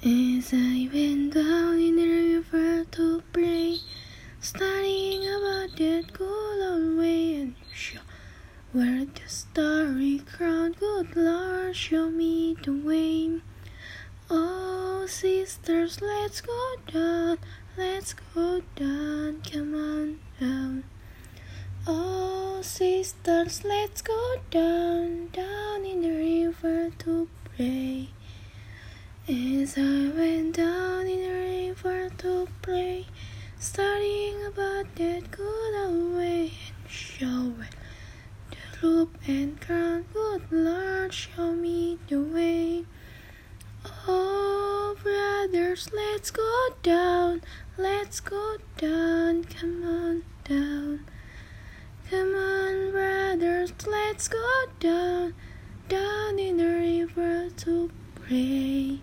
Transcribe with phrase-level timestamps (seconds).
[0.00, 3.78] As I went down in the river to pray,
[4.40, 7.98] studying about that good old way and show
[8.72, 13.40] where the starry crown, good Lord, show me the way.
[14.30, 17.38] Oh, sisters, let's go down,
[17.76, 20.84] let's go down, come on down.
[21.88, 28.10] Oh, sisters, let's go down, down in the river to pray.
[29.30, 33.04] As I went down in the river to pray,
[33.58, 37.68] studying about that good old way and show where
[38.50, 42.86] the loop and crown, good Lord, show me the way.
[44.06, 47.42] Oh, brothers, let's go down,
[47.76, 51.04] let's go down, come on down.
[52.08, 55.34] Come on, brothers, let's go down,
[55.86, 59.02] down in the river to pray.